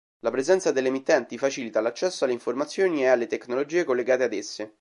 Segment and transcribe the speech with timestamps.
[0.21, 4.73] La presenza delle emittenti facilita l'accesso alle informazioni e alle tecnologie collegate ad esse.